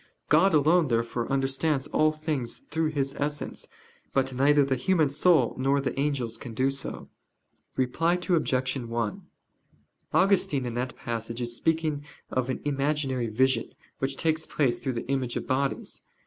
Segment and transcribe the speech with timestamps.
[0.29, 3.67] God alone, therefore, understands all things through His Essence:
[4.13, 7.07] but neither the human soul nor the angels can do so.
[7.75, 8.75] Reply Obj.
[8.79, 9.21] 1:
[10.11, 15.07] Augustine in that passage is speaking of an imaginary vision, which takes place through the
[15.07, 16.01] image of bodies.